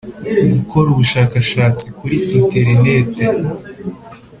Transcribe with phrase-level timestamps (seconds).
[0.53, 3.23] gukora ubushakashatsi kuri interineti.